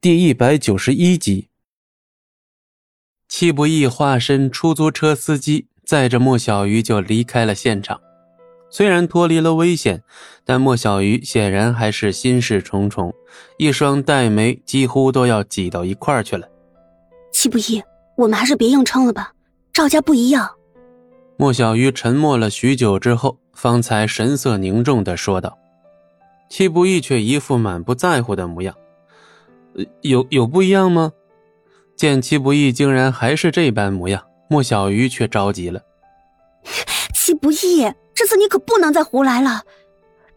[0.00, 1.48] 第一百九十一集，
[3.26, 8.00] 戚不义化身出租车司机，载着莫小鱼就离开了现场。
[8.70, 10.04] 虽然脱离了危险，
[10.44, 13.12] 但莫小鱼显然还是心事重重，
[13.56, 16.48] 一双黛眉几乎都要挤到一块儿去了。
[17.32, 17.82] 戚不义，
[18.16, 19.32] 我们还是别硬撑了吧，
[19.72, 20.48] 赵家不一样。
[21.36, 25.58] 莫小鱼沉默了许久之后，方才神色凝重的说道。
[26.48, 28.72] 戚不义却一副满不在乎的模样。
[30.02, 31.12] 有有不一样吗？
[31.96, 35.80] 见戚不义竟然还是这般模样，莫小鱼却着急了。
[37.12, 39.62] 戚不义，这次你可不能再胡来了。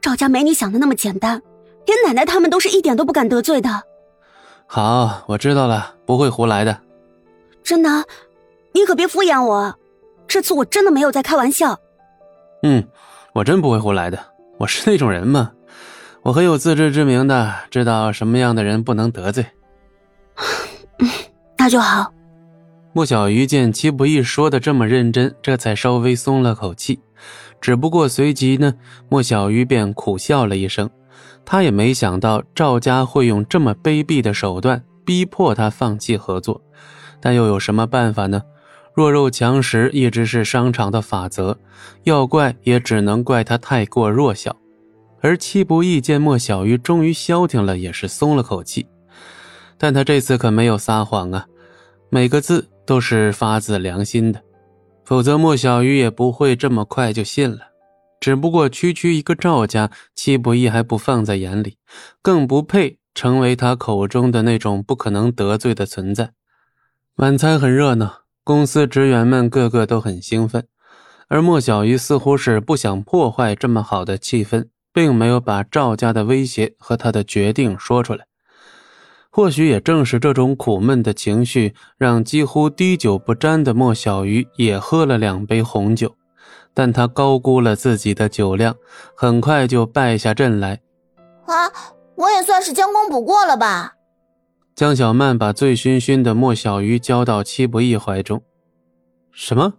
[0.00, 1.42] 赵家没你想的那么简单，
[1.84, 3.82] 连奶奶他们都是一点都不敢得罪的。
[4.66, 6.80] 好，我知道了，不会胡来的。
[7.64, 8.04] 真的，
[8.72, 9.76] 你可别敷衍我，
[10.28, 11.76] 这次我真的没有在开玩笑。
[12.62, 12.86] 嗯，
[13.32, 14.18] 我真不会胡来的，
[14.58, 15.50] 我是那种人吗？
[16.22, 19.46] 我很有自知之明的，知道什么样的人不能得罪。
[21.56, 22.12] 那就好。
[22.92, 27.00] 莫小鱼见戚不义说的这么认真，这才稍微松了口气。
[27.60, 28.74] 只不过随即呢，
[29.08, 30.88] 莫小鱼便苦笑了一声。
[31.44, 36.60] 他也没想到赵家会用这么卑鄙的手段逼迫他放弃合作，
[37.20, 38.42] 但又有什么办法呢？
[38.94, 41.56] 弱肉强食一直是商场的法则，
[42.02, 44.56] 要怪也只能怪他太过弱小。
[45.20, 48.86] 而戚不义见莫小鱼终于消停了，也是松了口气。
[49.76, 51.46] 但他这次可没有撒谎啊，
[52.10, 54.42] 每个字都是发自良心的，
[55.04, 57.58] 否则莫小鱼也不会这么快就信了。
[58.20, 61.76] 只不过区区一个赵家，戚不义还不放在眼里，
[62.20, 66.32] 更不配成为他口中的那种不可能得罪的存在。
[67.16, 70.66] 晚餐很热闹，公司职员们个个都很兴奋，
[71.28, 74.66] 而莫小鱼似乎是不想破坏这么好的气氛。
[74.98, 78.26] 并没有把赵家的威胁和他的决定说出来。
[79.30, 86.16] 或许也正是这种苦闷的情绪，让几乎滴酒不沾的莫小鱼也喝了两杯红酒。
[86.74, 88.74] 但他高估了自己的酒量，
[89.14, 90.80] 很快就败下阵来。
[91.46, 91.70] 啊，
[92.16, 93.94] 我也算是将功补过了吧。
[94.74, 98.42] 江小曼把醉醺醺的莫小鱼交到戚不义怀中。
[99.30, 99.74] 什么？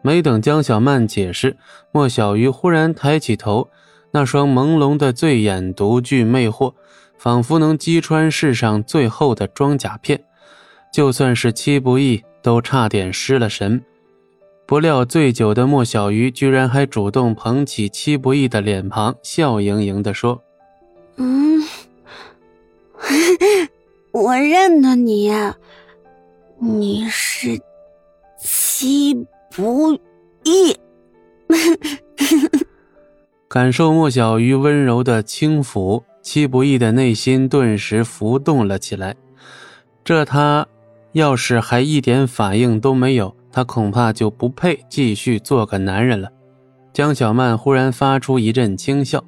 [0.00, 1.56] 没等江小曼解释，
[1.90, 3.68] 莫小鱼忽然抬起头。
[4.12, 6.74] 那双朦胧的醉眼独具魅惑，
[7.16, 10.22] 仿佛能击穿世上最厚的装甲片，
[10.92, 13.82] 就算是戚不义都差点失了神。
[14.66, 20.42] 不料醉酒的莫小鱼居然还主动捧起戚不义的脸庞，笑盈盈地说
[21.16, 21.62] ：“嗯，
[24.12, 25.32] 我认得你，
[26.58, 27.58] 你是
[28.38, 29.14] 戚
[29.50, 29.94] 不
[30.44, 30.76] 义。
[33.52, 39.14] ”感受莫小鱼温柔的轻抚，戚不义的内心顿时浮动了起来。
[40.02, 40.66] 这他
[41.12, 46.30] 要是还一点反应都没有，他恐怕就不配继续做个男人了。
[46.94, 49.22] 江小曼忽然发出一阵轻笑，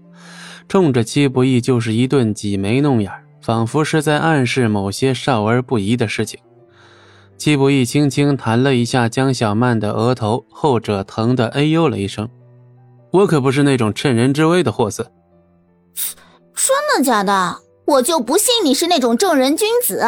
[0.68, 6.40] 冲着戚不义就是一顿挤眉弄眼，仿佛是在暗示某些少儿不宜的事情。
[7.36, 12.26] 戚不义轻轻弹了一下江小曼的额头，后者疼得哎呦了一声。
[13.14, 15.12] 我可不是那种趁人之危的货色。
[16.56, 17.58] 真的假的？
[17.86, 20.04] 我就不信你是那种正人君子。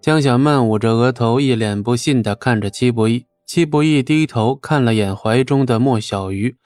[0.00, 3.26] 江小曼捂着额头，一脸不信的看着戚不义。
[3.46, 6.56] 戚不义低头看了眼怀中的莫小鱼，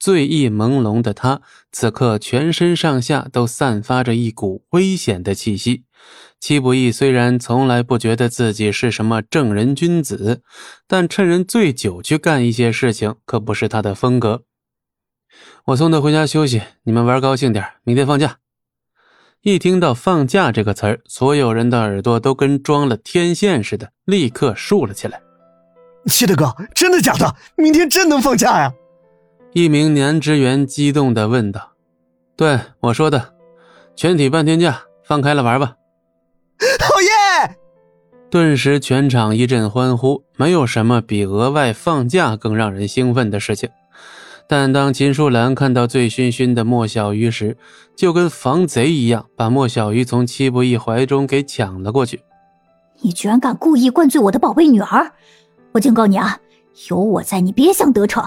[0.00, 5.84] 醉意朦胧的他，此刻全身上下都散发着一股危险的气息。
[6.40, 10.42] 戚不义虽然从来不觉得自己是什么正人君子，
[10.88, 14.42] 但趁人醉酒去干一些事情，可不是他的风格。
[15.66, 18.36] 我送他回家休息，你们玩高兴点，明天放假。
[19.42, 25.20] 一听到“放假”这个词儿，所有人的耳朵都跟装了天线似的，立刻竖了起来。
[26.06, 27.34] 谢大哥，真的假的？
[27.56, 28.72] 明天真能放假呀？
[29.52, 31.72] 一名男职员激动地问道
[32.36, 33.34] ：“对，我说的，
[33.94, 35.76] 全体半天假，放开了玩吧。
[36.80, 37.56] ”好耶！
[38.30, 40.24] 顿时全场一阵欢呼。
[40.36, 43.70] 没有什么比额外放假更让人兴奋的事情。
[44.46, 47.56] 但当秦淑兰看到醉醺醺的莫小鱼时，
[47.96, 52.20] 就跟防贼一样，把莫小鱼从戚不义怀中给抢了过去。
[53.00, 55.12] 你居然敢故意灌醉我的宝贝女儿！
[55.72, 56.38] 我警告你啊，
[56.88, 58.26] 有我在，你别想得逞。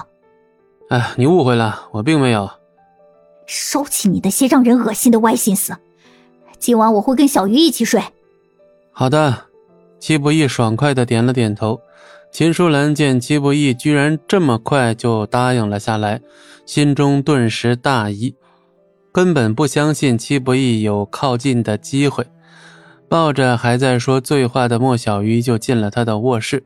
[0.90, 2.50] 哎，你误会了，我并没有。
[3.46, 5.74] 收起你那些让人恶心的歪心思。
[6.58, 8.02] 今晚我会跟小鱼一起睡。
[8.92, 9.46] 好的，
[10.00, 11.80] 戚不义爽快的点了点头。
[12.30, 16.20] 秦淑兰见戚不义居然这么快就答应了下来，
[16.66, 18.34] 心中顿时大疑，
[19.10, 22.24] 根本不相信戚不义有靠近的机会。
[23.08, 26.62] 抱着还在说醉话的莫小鱼就进了他的卧室，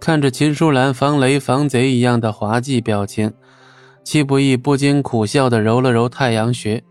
[0.00, 3.32] 看着秦舒兰防雷防贼一样的滑稽表情，
[4.02, 6.82] 戚不义不禁苦笑的揉了揉太阳穴。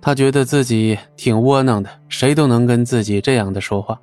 [0.00, 4.00] 他觉得自己挺窝囊的，谁都能跟自己这样的说话。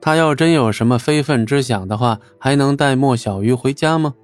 [0.00, 4.14] 他要真有什么非分之想的话，还能带莫小鱼回家吗？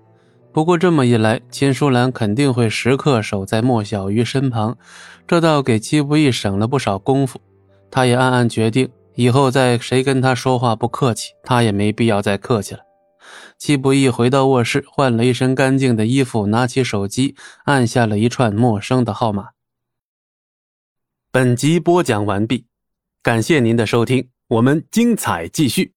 [0.52, 4.78] 不过这么一来，秦舒兰肯定会时刻守在莫小鱼身旁，
[5.26, 7.40] 这倒给戚不易省了不少功夫。
[7.90, 12.80] 他也暗暗决定，以后再谁跟他说话不客气，他也没必要再客气了。
[13.58, 17.34] 戚不易回到卧室，换了一身干净的衣服，拿起手机，
[17.64, 19.48] 按下了一串陌生的号码。
[21.32, 22.66] 本集播讲完毕，
[23.22, 25.94] 感谢您的收听，我们精彩继续。